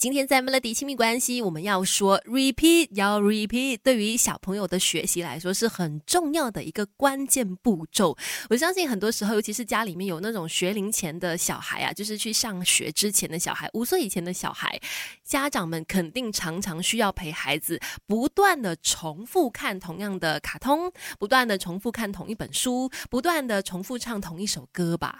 [0.00, 8.16] 今天在 Melody 亲密关系，我们要说 repeat，要 repeat，对于小朋友的学习来说是很重要的一个关键步骤。
[8.48, 14.80] 我相信很多时候，尤其是家里面有那种学龄前的小孩啊，就是去上学之前的小孩，五岁以前的小孩，
[15.22, 25.18] 家长们肯定常常需要陪孩子不断的重复看同样的卡通，不断的重复看同一本书，不断的重复唱同一首歌吧。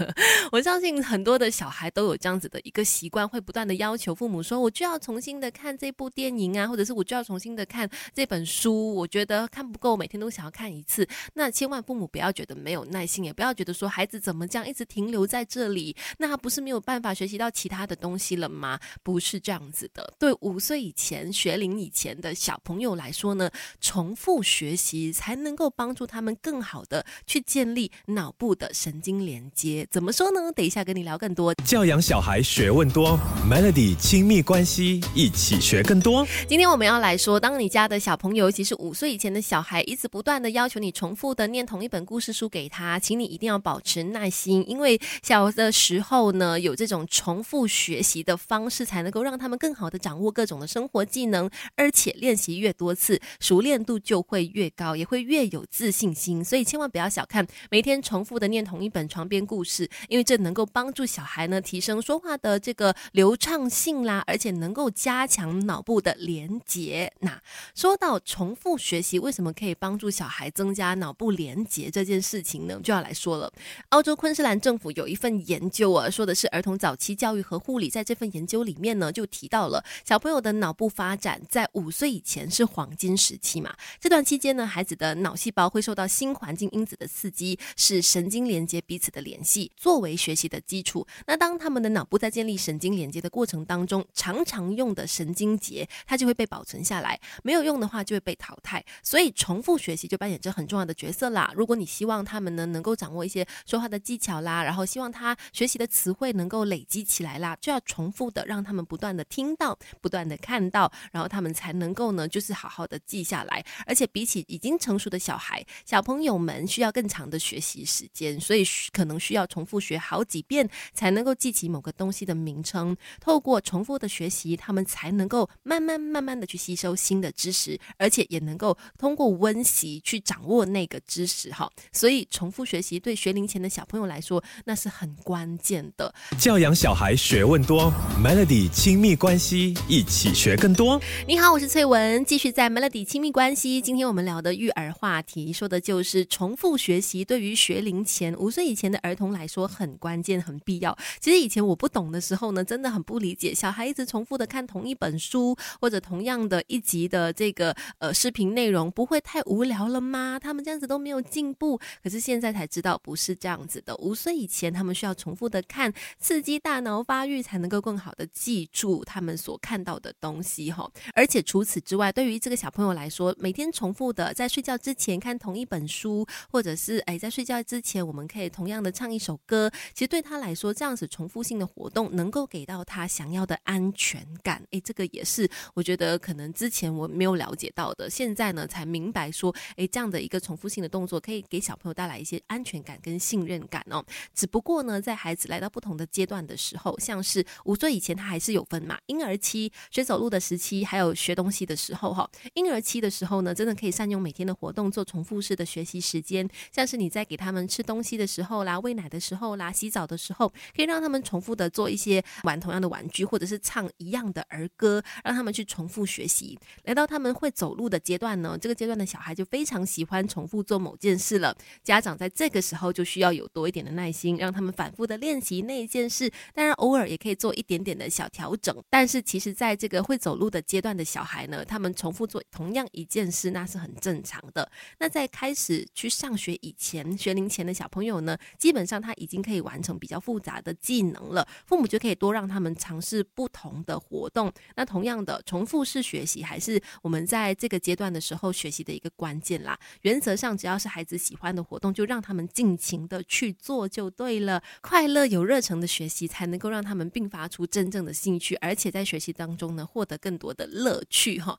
[0.52, 4.17] 我相信很多的小孩都有这样子的一个习惯，会不断的要求。
[4.18, 8.92] 父母说：“我就要重新的看这部电影啊，或者是我就要重新的看这本书。
[8.96, 11.06] 我觉得看不够，每天都想要看一次。
[11.34, 18.80] 那千万父母不要觉得没有耐心，也不要觉得说孩子怎么这样一直停留在这里，那他不是没有办法学习到其他的东西了吗？
[19.04, 20.12] 不是这样子的。
[20.18, 23.48] 对五岁以前学龄以前的小朋友来说呢，
[23.80, 29.86] 重复学习才能够帮助他们更好的去建立脑部的神经连接。
[29.92, 30.50] 怎么说呢？
[30.50, 31.54] 等一下跟你聊更多。
[31.64, 33.16] 教养小孩学问多
[33.48, 36.26] ，Melody。”亲密关系，一起学更多。
[36.48, 56.42] 今天我们要来说，当你家的小朋友，尤其是五岁以前的小孩，一直不断的要求你重复的念同一本故事书给他，请你一定要保持耐心，因为小的时候呢，有这种重复学习的方式，才能够让他们更好的掌握各种的生活技能，而且练习越多次，熟练度就会越高，也会越有自信心。
[56.42, 63.97] 所以千万不要小看每天重复的念同一本床边故事，因为这能够帮助小孩呢提升说话的这个流畅性。
[64.04, 67.12] 啦，而且能够加强脑部的连接。
[67.20, 67.40] 那
[67.74, 72.80] 说到重复学习，为什么可以帮助小孩增加脑部连接这件事情呢？
[72.82, 73.52] 就要来说了。
[73.90, 77.88] 澳洲昆士兰政府有一份研究啊，说的是儿童早期教育和护理。
[77.88, 83.74] 在这份研究里面呢，就提到了小朋友的脑部发展在五岁以前是黄金时期嘛。
[83.98, 91.06] 这段期间呢，孩子的脑细胞会受到新环境因子的刺激，使神经连接彼此的联系，作为学习的基础。
[91.26, 98.84] 那当他们的脑部在建立神经连接的过程当中中常常用的神经节，它就会被保存下来；没有用的话，就会被淘汰。
[99.02, 101.52] 所以重复学习就扮演着很重要的角色啦。
[101.56, 113.64] 如果你希望他们呢能够掌握一些说话的技巧啦，然后希望他学习的词汇能够累积起来啦，就要重复的让他们不断的听到、不断的看到，然后他们才能够呢就是好好的记下来。
[113.86, 122.96] 而且比起已经成熟的小孩，小朋友们需要更长的学习时间，所以可能需要重复学好几遍才能够记起某个东西的名称。
[123.20, 131.70] 透过重重复的学习，他们才能够慢慢慢慢的去吸收新的知识，而且也能够通过温习去掌握那个知识哈。
[131.92, 136.12] 所以重复学习对学龄前的小朋友来说，那是很关键的。
[136.40, 141.00] 教养小孩学问多，Melody 亲密关系一起学更多。
[141.28, 143.80] 你好，我是翠文，继续在 Melody 亲密关系。
[143.80, 150.98] 今天我们聊的育儿话题，说的就是重复学习对于学龄前五岁以前的儿童来说很关键、很必要。
[151.20, 153.68] 其实以前我不懂的时候呢，真的很不理解小。
[153.78, 160.36] 孩一直重复的看同一本书，或者同样的一集的这个呃视频内容，不会太无聊了吗？
[160.36, 161.78] 他们这样子都没有进步。
[162.02, 163.94] 可是现在才知道不是这样子的。
[163.98, 170.90] 五岁以前，他们需要重复的看，刺激大脑发育，才能够更好的记住他们所看到的东西哈。
[171.14, 179.70] 而且除此之外，对于这个小朋友来说，每天重复的在睡觉之前看同一本书，或者是哎在睡觉之前，我们可以同样的唱一首歌。
[179.92, 183.58] 其实对他来说，这样子重复性的活动，能够给到他想要的。
[183.64, 194.02] 安全感，诶，这个也是我觉得可能之前我没有了解到的，现在呢才明白说，诶，这样的一个重复性的动作可以给小朋友带来一些安全感跟信任感哦。
[194.34, 202.30] 只不过呢，在孩子来到不同的阶段的时候，像是五岁以前，他还是有分嘛，婴儿期学走路的时期，还有学东西的时候哈。
[202.54, 216.58] 婴儿期的时候呢，真的可以善用每天的活动做重复式的学习时间，像是你在给他们吃东西的时候啦，喂奶的时候啦，洗澡的时候，可以让他们重复的做一些玩同样的玩具，或者是唱一样的儿歌，让他们去重复学习。
[216.84, 221.56] 来到他们会走路的阶段呢，这个阶段的小孩就非常喜欢重复做某件事了。
[221.82, 226.30] 家长在这个时候就需要有多一点的耐心，让他们反复的练习那一件事。
[226.54, 228.74] 当然，偶尔也可以做一点点的小调整。
[228.88, 234.70] 但是，其实在这个会走路的阶段的小孩呢，他们重复做同样一件事，那是很正常的。
[234.98, 241.46] 那在开始去上学以前，学龄前的小朋友呢，基本上他已经可以完成比较复杂的技能了。
[241.66, 243.68] 父母就可以多让他们尝试不同。
[243.86, 249.78] 的活动，那同样的重复式学习还是我们在这个阶段的时候学习的一个关键啦。
[250.02, 254.62] 原则上，只要是孩子喜欢的活动，就让他们尽情的去做就对了。
[254.80, 261.58] 快乐有热诚的学习，才能够让他们并发出真正的兴趣，而且在学习当中呢，获得更多的乐趣哈。